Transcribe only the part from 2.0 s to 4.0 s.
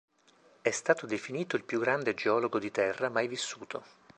geologo di terra mai vissuto".